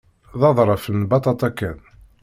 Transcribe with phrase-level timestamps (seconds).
[0.39, 1.79] D aḍref n lbaṭaṭa kan.